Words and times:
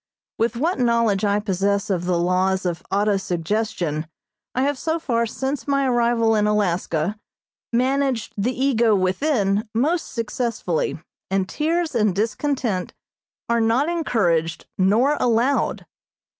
With 0.39 0.55
what 0.57 0.79
knowledge 0.79 1.23
I 1.23 1.39
possess 1.39 1.91
of 1.91 2.05
the 2.05 2.17
laws 2.17 2.65
of 2.65 2.81
auto 2.91 3.17
suggestion, 3.17 4.07
I 4.55 4.63
have 4.63 4.79
so 4.79 4.97
far 4.97 5.27
since 5.27 5.67
my 5.67 5.87
arrival 5.87 6.33
in 6.33 6.47
Alaska 6.47 7.19
managed 7.71 8.33
the 8.35 8.51
ego 8.59 8.95
within 8.95 9.69
most 9.75 10.11
successfully, 10.11 10.97
and 11.29 11.47
tears 11.47 11.93
and 11.93 12.15
discontent 12.15 12.95
are 13.47 13.61
not 13.61 13.89
encouraged 13.89 14.65
nor 14.75 15.17
allowed. 15.19 15.85